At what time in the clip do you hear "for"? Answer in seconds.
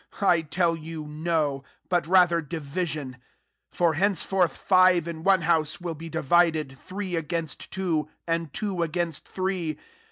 3.77-3.93